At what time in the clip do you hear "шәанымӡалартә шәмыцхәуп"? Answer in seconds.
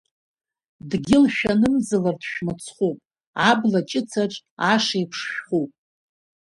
1.35-2.97